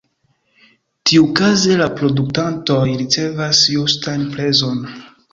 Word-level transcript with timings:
Tiukaze 1.09 1.75
la 1.81 1.85
produktantoj 1.99 2.85
ricevas 3.01 3.61
justan 3.75 4.25
prezon. 4.37 4.81